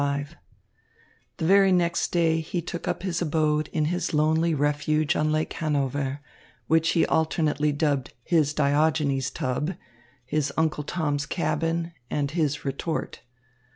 XXV 0.01 0.29
The 1.37 1.45
very 1.45 1.71
next 1.71 2.07
day 2.11 2.39
he 2.39 2.59
took 2.59 2.87
up 2.87 3.03
his 3.03 3.21
abode 3.21 3.69
in 3.71 3.85
his 3.85 4.15
lonely 4.15 4.55
refuge 4.55 5.15
on 5.15 5.31
Lake 5.31 5.53
Hanover, 5.53 6.21
which 6.65 6.89
he 6.93 7.05
alternately 7.05 7.71
dubbed 7.71 8.11
his 8.23 8.51
Diogenes 8.55 9.29
tub, 9.29 9.75
his 10.25 10.51
Uncle 10.57 10.83
Tom's 10.85 11.27
Cabin, 11.27 11.91
and 12.09 12.31
his 12.31 12.65
retort. 12.65 13.21